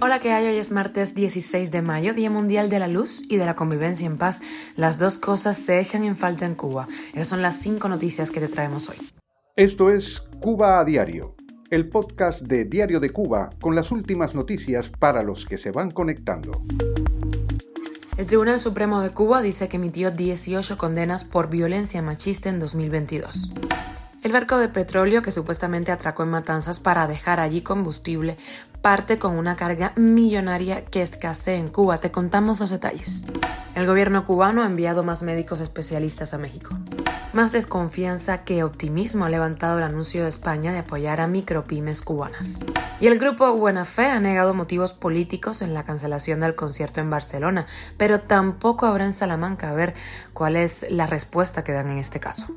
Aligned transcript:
Hola, 0.00 0.20
¿qué 0.20 0.30
hay? 0.30 0.46
Hoy 0.46 0.58
es 0.58 0.70
martes 0.70 1.14
16 1.14 1.70
de 1.70 1.80
mayo, 1.80 2.12
Día 2.12 2.28
Mundial 2.28 2.68
de 2.68 2.78
la 2.78 2.86
Luz 2.86 3.24
y 3.30 3.36
de 3.36 3.46
la 3.46 3.56
Convivencia 3.56 4.06
en 4.06 4.18
Paz. 4.18 4.42
Las 4.76 4.98
dos 4.98 5.16
cosas 5.16 5.56
se 5.56 5.80
echan 5.80 6.04
en 6.04 6.16
falta 6.16 6.44
en 6.44 6.54
Cuba. 6.54 6.86
Esas 7.14 7.28
son 7.28 7.40
las 7.40 7.60
cinco 7.60 7.88
noticias 7.88 8.30
que 8.30 8.40
te 8.40 8.48
traemos 8.48 8.90
hoy. 8.90 8.96
Esto 9.56 9.88
es 9.88 10.22
Cuba 10.40 10.80
a 10.80 10.84
Diario, 10.84 11.34
el 11.70 11.88
podcast 11.88 12.42
de 12.42 12.66
Diario 12.66 13.00
de 13.00 13.08
Cuba 13.08 13.50
con 13.58 13.74
las 13.74 13.90
últimas 13.90 14.34
noticias 14.34 14.90
para 14.90 15.22
los 15.22 15.46
que 15.46 15.56
se 15.56 15.70
van 15.70 15.90
conectando. 15.92 16.62
El 18.18 18.26
Tribunal 18.26 18.58
Supremo 18.58 19.00
de 19.00 19.10
Cuba 19.10 19.40
dice 19.40 19.68
que 19.68 19.78
emitió 19.78 20.10
18 20.10 20.76
condenas 20.76 21.24
por 21.24 21.48
violencia 21.48 22.02
machista 22.02 22.50
en 22.50 22.60
2022. 22.60 23.54
El 24.24 24.32
barco 24.32 24.56
de 24.56 24.70
petróleo 24.70 25.20
que 25.20 25.30
supuestamente 25.30 25.92
atracó 25.92 26.22
en 26.22 26.30
Matanzas 26.30 26.80
para 26.80 27.06
dejar 27.06 27.40
allí 27.40 27.60
combustible 27.60 28.38
parte 28.80 29.18
con 29.18 29.36
una 29.36 29.54
carga 29.54 29.92
millonaria 29.96 30.86
que 30.86 31.02
escasea 31.02 31.56
en 31.56 31.68
Cuba. 31.68 31.98
Te 31.98 32.10
contamos 32.10 32.58
los 32.58 32.70
detalles. 32.70 33.26
El 33.74 33.86
gobierno 33.86 34.24
cubano 34.24 34.62
ha 34.62 34.66
enviado 34.66 35.02
más 35.02 35.22
médicos 35.22 35.60
especialistas 35.60 36.32
a 36.32 36.38
México. 36.38 36.74
Más 37.34 37.52
desconfianza 37.52 38.44
que 38.44 38.64
optimismo 38.64 39.26
ha 39.26 39.28
levantado 39.28 39.76
el 39.76 39.84
anuncio 39.84 40.22
de 40.22 40.30
España 40.30 40.72
de 40.72 40.78
apoyar 40.78 41.20
a 41.20 41.26
micropymes 41.26 42.00
cubanas. 42.00 42.60
Y 43.00 43.08
el 43.08 43.18
grupo 43.18 43.52
Buena 43.52 43.84
Fe 43.84 44.06
ha 44.06 44.20
negado 44.20 44.54
motivos 44.54 44.94
políticos 44.94 45.60
en 45.60 45.74
la 45.74 45.84
cancelación 45.84 46.40
del 46.40 46.54
concierto 46.54 47.00
en 47.00 47.10
Barcelona, 47.10 47.66
pero 47.98 48.20
tampoco 48.20 48.86
habrá 48.86 49.04
en 49.04 49.12
Salamanca 49.12 49.68
a 49.68 49.74
ver 49.74 49.92
cuál 50.32 50.56
es 50.56 50.86
la 50.88 51.06
respuesta 51.06 51.62
que 51.62 51.72
dan 51.72 51.90
en 51.90 51.98
este 51.98 52.20
caso. 52.20 52.56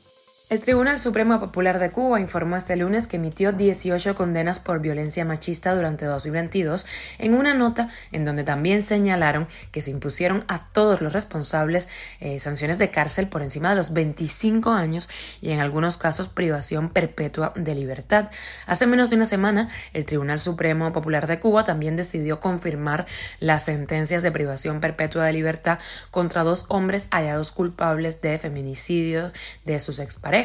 El 0.51 0.59
Tribunal 0.59 0.99
Supremo 0.99 1.39
Popular 1.39 1.79
de 1.79 1.91
Cuba 1.91 2.19
informó 2.19 2.57
este 2.57 2.75
lunes 2.75 3.07
que 3.07 3.15
emitió 3.15 3.53
18 3.53 4.15
condenas 4.15 4.59
por 4.59 4.81
violencia 4.81 5.23
machista 5.23 5.73
durante 5.73 6.03
2022 6.03 6.85
en 7.19 7.35
una 7.35 7.53
nota 7.53 7.87
en 8.11 8.25
donde 8.25 8.43
también 8.43 8.83
señalaron 8.83 9.47
que 9.71 9.81
se 9.81 9.91
impusieron 9.91 10.43
a 10.49 10.67
todos 10.73 10.99
los 10.99 11.13
responsables 11.13 11.87
eh, 12.19 12.41
sanciones 12.41 12.79
de 12.79 12.89
cárcel 12.89 13.29
por 13.29 13.43
encima 13.43 13.69
de 13.69 13.77
los 13.77 13.93
25 13.93 14.71
años 14.71 15.07
y 15.39 15.51
en 15.51 15.61
algunos 15.61 15.95
casos 15.95 16.27
privación 16.27 16.89
perpetua 16.89 17.53
de 17.55 17.73
libertad. 17.73 18.29
Hace 18.67 18.87
menos 18.87 19.09
de 19.09 19.15
una 19.15 19.23
semana, 19.23 19.69
el 19.93 20.05
Tribunal 20.05 20.39
Supremo 20.39 20.91
Popular 20.91 21.27
de 21.27 21.39
Cuba 21.39 21.63
también 21.63 21.95
decidió 21.95 22.41
confirmar 22.41 23.05
las 23.39 23.63
sentencias 23.63 24.21
de 24.21 24.33
privación 24.33 24.81
perpetua 24.81 25.23
de 25.23 25.31
libertad 25.31 25.79
contra 26.09 26.43
dos 26.43 26.65
hombres 26.67 27.07
hallados 27.09 27.53
culpables 27.53 28.19
de 28.19 28.37
feminicidios 28.37 29.33
de 29.63 29.79
sus 29.79 29.99
exparejas 29.99 30.40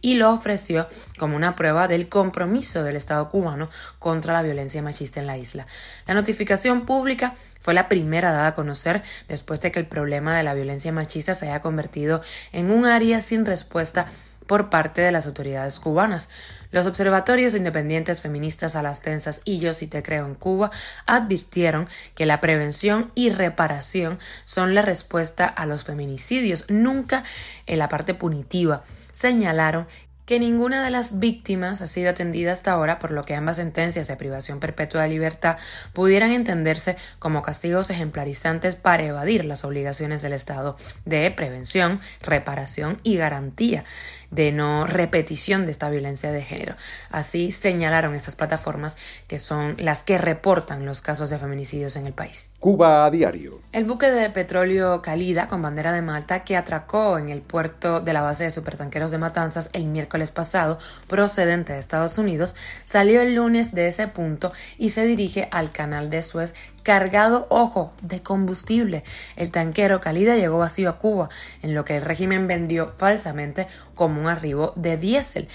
y 0.00 0.14
lo 0.14 0.32
ofreció 0.32 0.88
como 1.18 1.36
una 1.36 1.56
prueba 1.56 1.88
del 1.88 2.08
compromiso 2.08 2.82
del 2.84 2.96
Estado 2.96 3.30
cubano 3.30 3.68
contra 3.98 4.32
la 4.32 4.42
violencia 4.42 4.82
machista 4.82 5.20
en 5.20 5.26
la 5.26 5.36
isla. 5.36 5.66
La 6.06 6.14
notificación 6.14 6.86
pública 6.86 7.34
fue 7.60 7.74
la 7.74 7.88
primera 7.88 8.32
dada 8.32 8.48
a 8.48 8.54
conocer 8.54 9.02
después 9.28 9.60
de 9.60 9.72
que 9.72 9.80
el 9.80 9.86
problema 9.86 10.36
de 10.36 10.42
la 10.42 10.54
violencia 10.54 10.92
machista 10.92 11.34
se 11.34 11.46
haya 11.46 11.62
convertido 11.62 12.22
en 12.52 12.70
un 12.70 12.86
área 12.86 13.20
sin 13.20 13.44
respuesta 13.46 14.06
por 14.46 14.70
parte 14.70 15.02
de 15.02 15.12
las 15.12 15.26
autoridades 15.26 15.80
cubanas. 15.80 16.28
Los 16.70 16.86
observatorios 16.86 17.54
independientes 17.54 18.20
feministas 18.20 18.76
a 18.76 18.82
tensas 19.00 19.40
y 19.44 19.58
Yo 19.58 19.74
si 19.74 19.86
te 19.86 20.02
creo 20.02 20.26
en 20.26 20.34
Cuba 20.34 20.70
advirtieron 21.06 21.88
que 22.14 22.26
la 22.26 22.40
prevención 22.40 23.10
y 23.14 23.30
reparación 23.30 24.18
son 24.44 24.74
la 24.74 24.82
respuesta 24.82 25.46
a 25.46 25.66
los 25.66 25.84
feminicidios, 25.84 26.70
nunca 26.70 27.24
en 27.66 27.78
la 27.78 27.88
parte 27.88 28.14
punitiva 28.14 28.82
señalaron 29.12 29.86
que 30.26 30.40
ninguna 30.40 30.84
de 30.84 30.90
las 30.90 31.20
víctimas 31.20 31.80
ha 31.82 31.86
sido 31.86 32.10
atendida 32.10 32.50
hasta 32.50 32.72
ahora, 32.72 32.98
por 32.98 33.12
lo 33.12 33.22
que 33.22 33.36
ambas 33.36 33.58
sentencias 33.58 34.08
de 34.08 34.16
privación 34.16 34.58
perpetua 34.58 35.02
de 35.02 35.08
libertad 35.08 35.56
pudieran 35.92 36.32
entenderse 36.32 36.96
como 37.20 37.42
castigos 37.42 37.90
ejemplarizantes 37.90 38.74
para 38.74 39.04
evadir 39.04 39.44
las 39.44 39.64
obligaciones 39.64 40.22
del 40.22 40.32
Estado 40.32 40.76
de 41.04 41.30
prevención, 41.30 42.00
reparación 42.22 42.98
y 43.04 43.16
garantía 43.16 43.84
de 44.30 44.52
no 44.52 44.86
repetición 44.86 45.66
de 45.66 45.72
esta 45.72 45.90
violencia 45.90 46.32
de 46.32 46.42
género. 46.42 46.74
Así 47.10 47.52
señalaron 47.52 48.14
estas 48.14 48.36
plataformas 48.36 48.96
que 49.28 49.38
son 49.38 49.74
las 49.78 50.04
que 50.04 50.18
reportan 50.18 50.84
los 50.84 51.00
casos 51.00 51.30
de 51.30 51.38
feminicidios 51.38 51.96
en 51.96 52.06
el 52.06 52.12
país. 52.12 52.50
Cuba 52.60 53.04
a 53.04 53.10
diario. 53.10 53.60
El 53.72 53.84
buque 53.84 54.10
de 54.10 54.30
petróleo 54.30 55.02
Calida 55.02 55.48
con 55.48 55.62
bandera 55.62 55.92
de 55.92 56.02
Malta 56.02 56.44
que 56.44 56.56
atracó 56.56 57.18
en 57.18 57.30
el 57.30 57.40
puerto 57.40 58.00
de 58.00 58.12
la 58.12 58.22
base 58.22 58.44
de 58.44 58.50
supertanqueros 58.50 59.10
de 59.10 59.18
Matanzas 59.18 59.70
el 59.72 59.86
miércoles 59.86 60.30
pasado 60.30 60.78
procedente 61.06 61.72
de 61.72 61.78
Estados 61.78 62.18
Unidos 62.18 62.56
salió 62.84 63.20
el 63.20 63.34
lunes 63.34 63.74
de 63.74 63.88
ese 63.88 64.08
punto 64.08 64.52
y 64.78 64.90
se 64.90 65.06
dirige 65.06 65.48
al 65.50 65.70
canal 65.70 66.10
de 66.10 66.22
Suez 66.22 66.54
cargado, 66.86 67.48
ojo, 67.50 67.92
de 68.00 68.22
combustible. 68.22 69.02
El 69.34 69.50
tanquero 69.50 70.00
Calida 70.00 70.36
llegó 70.36 70.58
vacío 70.58 70.88
a 70.88 70.98
Cuba, 70.98 71.28
en 71.60 71.74
lo 71.74 71.84
que 71.84 71.96
el 71.96 72.02
régimen 72.02 72.46
vendió 72.46 72.92
falsamente 72.96 73.66
como 73.96 74.20
un 74.20 74.28
arribo 74.28 74.72
de 74.76 74.96
diésel. 74.96 75.48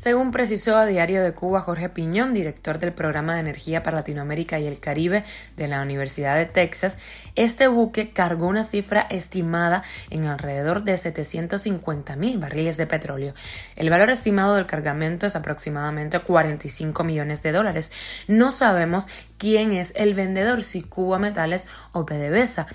Según 0.00 0.32
precisó 0.32 0.78
a 0.78 0.86
Diario 0.86 1.22
de 1.22 1.34
Cuba 1.34 1.60
Jorge 1.60 1.90
Piñón, 1.90 2.32
director 2.32 2.78
del 2.78 2.94
Programa 2.94 3.34
de 3.34 3.40
Energía 3.40 3.82
para 3.82 3.98
Latinoamérica 3.98 4.58
y 4.58 4.66
el 4.66 4.80
Caribe 4.80 5.24
de 5.58 5.68
la 5.68 5.82
Universidad 5.82 6.36
de 6.36 6.46
Texas, 6.46 6.98
este 7.34 7.68
buque 7.68 8.08
cargó 8.10 8.46
una 8.46 8.64
cifra 8.64 9.02
estimada 9.10 9.82
en 10.08 10.24
alrededor 10.24 10.84
de 10.84 10.96
750 10.96 12.16
mil 12.16 12.38
barriles 12.38 12.78
de 12.78 12.86
petróleo. 12.86 13.34
El 13.76 13.90
valor 13.90 14.08
estimado 14.08 14.54
del 14.54 14.64
cargamento 14.64 15.26
es 15.26 15.36
aproximadamente 15.36 16.18
45 16.18 17.04
millones 17.04 17.42
de 17.42 17.52
dólares. 17.52 17.92
No 18.26 18.52
sabemos 18.52 19.06
quién 19.36 19.72
es 19.72 19.92
el 19.96 20.14
vendedor, 20.14 20.64
si 20.64 20.80
Cuba 20.80 21.18
Metales 21.18 21.68
o 21.92 22.06
PDVSA. 22.06 22.68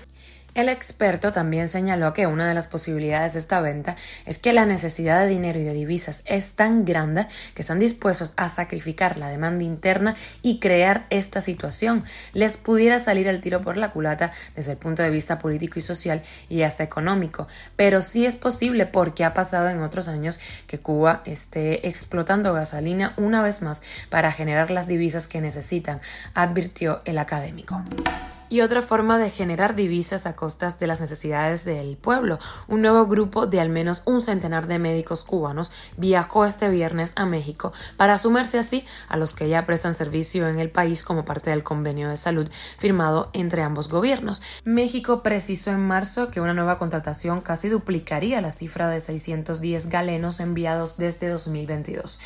El 0.56 0.70
experto 0.70 1.32
también 1.32 1.68
señaló 1.68 2.14
que 2.14 2.26
una 2.26 2.48
de 2.48 2.54
las 2.54 2.66
posibilidades 2.66 3.34
de 3.34 3.40
esta 3.40 3.60
venta 3.60 3.94
es 4.24 4.38
que 4.38 4.54
la 4.54 4.64
necesidad 4.64 5.20
de 5.20 5.26
dinero 5.26 5.58
y 5.58 5.64
de 5.64 5.74
divisas 5.74 6.22
es 6.24 6.54
tan 6.54 6.86
grande 6.86 7.26
que 7.54 7.60
están 7.60 7.78
dispuestos 7.78 8.32
a 8.38 8.48
sacrificar 8.48 9.18
la 9.18 9.28
demanda 9.28 9.64
interna 9.64 10.16
y 10.40 10.58
crear 10.58 11.04
esta 11.10 11.42
situación. 11.42 12.04
Les 12.32 12.56
pudiera 12.56 12.98
salir 12.98 13.28
el 13.28 13.42
tiro 13.42 13.60
por 13.60 13.76
la 13.76 13.90
culata 13.90 14.32
desde 14.54 14.72
el 14.72 14.78
punto 14.78 15.02
de 15.02 15.10
vista 15.10 15.38
político 15.38 15.78
y 15.78 15.82
social 15.82 16.22
y 16.48 16.62
hasta 16.62 16.84
económico, 16.84 17.46
pero 17.76 18.00
sí 18.00 18.24
es 18.24 18.34
posible 18.34 18.86
porque 18.86 19.24
ha 19.24 19.34
pasado 19.34 19.68
en 19.68 19.82
otros 19.82 20.08
años 20.08 20.38
que 20.66 20.78
Cuba 20.78 21.20
esté 21.26 21.86
explotando 21.86 22.54
gasolina 22.54 23.12
una 23.18 23.42
vez 23.42 23.60
más 23.60 23.82
para 24.08 24.32
generar 24.32 24.70
las 24.70 24.86
divisas 24.86 25.26
que 25.28 25.42
necesitan, 25.42 26.00
advirtió 26.32 27.02
el 27.04 27.18
académico 27.18 27.82
y 28.48 28.60
otra 28.60 28.82
forma 28.82 29.18
de 29.18 29.30
generar 29.30 29.74
divisas 29.74 30.26
a 30.26 30.36
costas 30.36 30.78
de 30.78 30.86
las 30.86 31.00
necesidades 31.00 31.64
del 31.64 31.96
pueblo. 31.96 32.38
Un 32.68 32.82
nuevo 32.82 33.06
grupo 33.06 33.46
de 33.46 33.60
al 33.60 33.68
menos 33.68 34.02
un 34.04 34.22
centenar 34.22 34.66
de 34.66 34.78
médicos 34.78 35.24
cubanos 35.24 35.72
viajó 35.96 36.44
este 36.44 36.70
viernes 36.70 37.12
a 37.16 37.26
México 37.26 37.72
para 37.96 38.18
sumarse 38.18 38.58
así 38.58 38.84
a 39.08 39.16
los 39.16 39.32
que 39.32 39.48
ya 39.48 39.66
prestan 39.66 39.94
servicio 39.94 40.48
en 40.48 40.58
el 40.58 40.70
país 40.70 41.02
como 41.02 41.24
parte 41.24 41.50
del 41.50 41.62
convenio 41.62 42.08
de 42.08 42.16
salud 42.16 42.48
firmado 42.78 43.30
entre 43.32 43.62
ambos 43.62 43.88
gobiernos. 43.88 44.42
México 44.64 45.22
precisó 45.22 45.70
en 45.70 45.86
marzo 45.86 46.30
que 46.30 46.40
una 46.40 46.54
nueva 46.54 46.78
contratación 46.78 47.40
casi 47.40 47.68
duplicaría 47.68 48.40
la 48.40 48.52
cifra 48.52 48.88
de 48.88 49.00
610 49.00 49.88
galenos 49.88 50.40
enviados 50.40 50.96
desde 50.96 51.28
2022. 51.28 52.18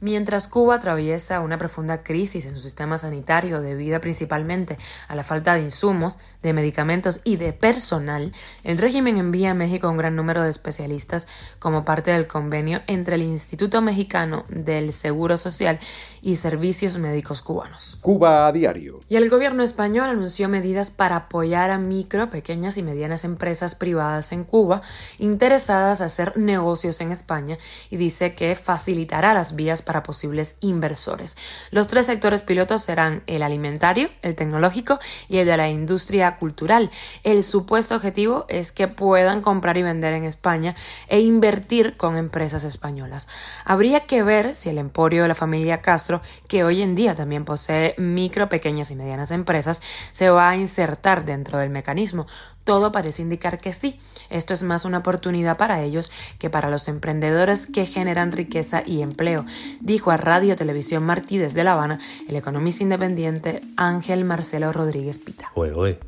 Mientras 0.00 0.46
Cuba 0.46 0.74
atraviesa 0.74 1.40
una 1.40 1.56
profunda 1.56 2.02
crisis 2.02 2.44
en 2.44 2.54
su 2.54 2.60
sistema 2.60 2.98
sanitario 2.98 3.62
debido 3.62 3.98
principalmente 4.00 4.76
a 5.08 5.14
la 5.14 5.24
falta 5.24 5.54
de 5.54 5.62
insumos, 5.62 6.18
de 6.42 6.52
medicamentos 6.52 7.20
y 7.24 7.36
de 7.36 7.52
personal, 7.52 8.32
el 8.62 8.78
régimen 8.78 9.16
envía 9.16 9.52
a 9.52 9.54
México 9.54 9.88
un 9.88 9.96
gran 9.96 10.14
número 10.14 10.42
de 10.42 10.50
especialistas 10.50 11.28
como 11.58 11.84
parte 11.84 12.10
del 12.10 12.26
convenio 12.26 12.82
entre 12.86 13.14
el 13.14 13.22
Instituto 13.22 13.80
Mexicano 13.80 14.44
del 14.48 14.92
Seguro 14.92 15.38
Social 15.38 15.80
y 16.20 16.36
Servicios 16.36 16.98
Médicos 16.98 17.40
Cubanos. 17.40 17.98
Cuba 18.02 18.46
a 18.46 18.52
diario. 18.52 19.00
Y 19.08 19.16
el 19.16 19.30
gobierno 19.30 19.62
español 19.62 20.10
anunció 20.10 20.48
medidas 20.48 20.90
para 20.90 21.16
apoyar 21.16 21.70
a 21.70 21.78
micro, 21.78 22.28
pequeñas 22.30 22.76
y 22.76 22.82
medianas 22.82 23.24
empresas 23.24 23.74
privadas 23.74 24.32
en 24.32 24.44
Cuba 24.44 24.82
interesadas 25.18 26.00
en 26.00 26.06
hacer 26.06 26.36
negocios 26.36 27.00
en 27.00 27.12
España 27.12 27.58
y 27.90 27.96
dice 27.96 28.34
que 28.34 28.54
facilitará 28.54 29.34
las 29.34 29.54
vías 29.54 29.82
para 29.86 30.02
posibles 30.02 30.56
inversores. 30.60 31.38
Los 31.70 31.88
tres 31.88 32.04
sectores 32.04 32.42
pilotos 32.42 32.82
serán 32.82 33.22
el 33.26 33.42
alimentario, 33.42 34.10
el 34.20 34.34
tecnológico 34.34 34.98
y 35.28 35.38
el 35.38 35.46
de 35.46 35.56
la 35.56 35.70
industria 35.70 36.36
cultural. 36.36 36.90
El 37.22 37.42
supuesto 37.42 37.94
objetivo 37.94 38.44
es 38.48 38.72
que 38.72 38.88
puedan 38.88 39.40
comprar 39.40 39.78
y 39.78 39.82
vender 39.82 40.12
en 40.12 40.24
España 40.24 40.74
e 41.08 41.20
invertir 41.20 41.96
con 41.96 42.16
empresas 42.16 42.64
españolas. 42.64 43.28
Habría 43.64 44.00
que 44.00 44.22
ver 44.22 44.54
si 44.54 44.68
el 44.68 44.78
emporio 44.78 45.22
de 45.22 45.28
la 45.28 45.34
familia 45.34 45.80
Castro, 45.80 46.20
que 46.48 46.64
hoy 46.64 46.82
en 46.82 46.94
día 46.94 47.14
también 47.14 47.44
posee 47.44 47.94
micro, 47.96 48.48
pequeñas 48.48 48.90
y 48.90 48.96
medianas 48.96 49.30
empresas, 49.30 49.80
se 50.12 50.28
va 50.28 50.50
a 50.50 50.56
insertar 50.56 51.24
dentro 51.24 51.58
del 51.58 51.70
mecanismo. 51.70 52.26
todo 52.64 52.90
parece 52.90 53.22
indicar 53.22 53.60
que 53.60 53.72
sí. 53.72 54.00
Esto 54.28 54.52
es 54.52 54.64
más 54.64 54.84
una 54.84 54.98
oportunidad 54.98 55.56
para 55.56 55.82
ellos 55.82 56.10
que 56.40 56.50
para 56.50 56.68
los 56.68 56.88
emprendedores 56.88 57.66
que 57.66 57.86
generan 57.86 58.32
riqueza 58.32 58.82
y 58.84 59.02
empleo, 59.02 59.44
dijo 59.80 60.10
a 60.10 60.16
Radio 60.16 60.56
Televisión 60.56 61.04
Martí 61.04 61.38
desde 61.38 61.64
La 61.64 61.72
Habana 61.72 61.98
el 62.28 62.36
economista 62.36 62.82
independiente 62.82 63.60
Ángel 63.76 64.24
Marcelo 64.24 64.72
Rodríguez 64.72 65.18
Pita. 65.18 65.50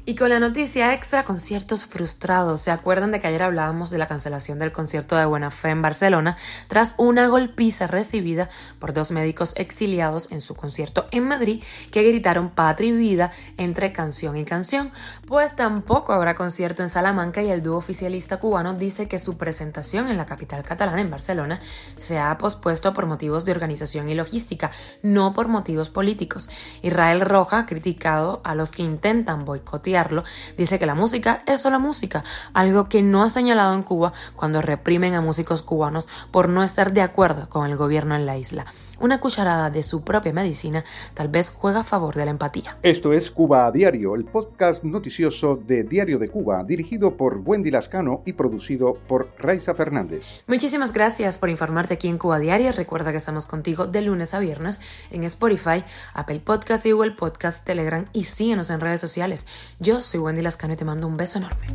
Y 0.04 0.14
con 0.14 0.30
la 0.30 0.40
noticia 0.40 0.94
extra, 0.94 1.24
conciertos 1.24 1.84
frustrados. 1.84 2.60
¿Se 2.60 2.70
acuerdan 2.70 3.12
de 3.12 3.20
que 3.20 3.26
ayer 3.26 3.42
hablábamos 3.42 3.90
de 3.90 3.98
la 3.98 4.08
cancelación 4.08 4.58
del 4.58 4.72
concierto 4.72 5.16
de 5.16 5.24
Buena 5.24 5.50
Fe 5.50 5.70
en 5.70 5.82
Barcelona 5.82 6.36
tras 6.68 6.94
una 6.98 7.28
golpiza 7.28 7.86
recibida 7.86 8.48
por 8.78 8.92
dos 8.92 9.10
médicos 9.10 9.54
exiliados 9.56 10.30
en 10.32 10.40
su 10.40 10.54
concierto 10.54 11.06
en 11.10 11.24
Madrid 11.24 11.62
que 11.90 12.02
gritaron 12.02 12.50
patria 12.50 12.90
y 12.90 12.92
vida 12.92 13.32
entre 13.56 13.92
canción 13.92 14.36
y 14.36 14.44
canción? 14.44 14.92
Pues 15.26 15.56
tampoco 15.56 16.12
habrá 16.12 16.34
concierto 16.34 16.82
en 16.82 16.88
Salamanca 16.88 17.42
y 17.42 17.50
el 17.50 17.62
dúo 17.62 17.76
oficialista 17.76 18.38
cubano 18.38 18.74
dice 18.74 19.08
que 19.08 19.18
su 19.18 19.36
presentación 19.36 20.08
en 20.08 20.16
la 20.16 20.26
capital 20.26 20.62
catalana, 20.62 21.00
en 21.00 21.10
Barcelona, 21.10 21.60
se 21.96 22.18
ha 22.18 22.36
pospuesto 22.38 22.92
por 22.94 23.06
motivos 23.06 23.44
de 23.44 23.54
organización 23.58 24.08
y 24.08 24.14
logística, 24.14 24.70
no 25.02 25.34
por 25.34 25.48
motivos 25.48 25.90
políticos. 25.90 26.48
Israel 26.82 27.20
Roja, 27.20 27.66
criticado 27.66 28.40
a 28.44 28.54
los 28.54 28.70
que 28.70 28.82
intentan 28.82 29.44
boicotearlo, 29.44 30.24
dice 30.56 30.78
que 30.78 30.86
la 30.86 30.94
música 30.94 31.42
es 31.46 31.60
solo 31.60 31.80
música, 31.80 32.24
algo 32.54 32.88
que 32.88 33.02
no 33.02 33.22
ha 33.22 33.30
señalado 33.30 33.74
en 33.74 33.82
Cuba 33.82 34.12
cuando 34.36 34.62
reprimen 34.62 35.14
a 35.14 35.20
músicos 35.20 35.62
cubanos 35.62 36.08
por 36.30 36.48
no 36.48 36.62
estar 36.62 36.92
de 36.92 37.02
acuerdo 37.02 37.48
con 37.48 37.66
el 37.66 37.76
gobierno 37.76 38.14
en 38.14 38.26
la 38.26 38.36
isla. 38.36 38.66
Una 39.00 39.20
cucharada 39.20 39.70
de 39.70 39.82
su 39.82 40.02
propia 40.02 40.32
medicina 40.32 40.84
tal 41.14 41.28
vez 41.28 41.50
juega 41.50 41.80
a 41.80 41.84
favor 41.84 42.14
de 42.16 42.24
la 42.24 42.30
empatía. 42.30 42.76
Esto 42.82 43.12
es 43.12 43.30
Cuba 43.30 43.66
a 43.66 43.72
Diario, 43.72 44.14
el 44.14 44.24
podcast 44.24 44.82
noticioso 44.82 45.56
de 45.56 45.84
Diario 45.84 46.18
de 46.18 46.28
Cuba, 46.28 46.64
dirigido 46.64 47.16
por 47.16 47.40
Wendy 47.44 47.70
Lascano 47.70 48.22
y 48.26 48.32
producido 48.32 48.94
por 49.06 49.32
Raiza 49.38 49.74
Fernández. 49.74 50.42
Muchísimas 50.46 50.92
gracias 50.92 51.38
por 51.38 51.48
informarte 51.48 51.94
aquí 51.94 52.08
en 52.08 52.18
Cuba 52.18 52.38
Diario. 52.38 52.72
Recuerda 52.72 53.12
que 53.12 53.18
estamos 53.18 53.46
contigo 53.46 53.86
de 53.86 54.02
lunes 54.02 54.34
a 54.34 54.40
viernes 54.40 54.80
en 55.10 55.24
Spotify, 55.24 55.84
Apple 56.14 56.40
Podcast 56.40 56.84
y 56.86 56.92
Google 56.92 57.12
Podcast, 57.12 57.64
Telegram 57.64 58.06
y 58.12 58.24
síguenos 58.24 58.70
en 58.70 58.80
redes 58.80 59.00
sociales. 59.00 59.46
Yo 59.78 60.00
soy 60.00 60.20
Wendy 60.20 60.42
Lascano 60.42 60.74
y 60.74 60.76
te 60.76 60.84
mando 60.84 61.06
un 61.06 61.16
beso 61.16 61.38
enorme. 61.38 61.68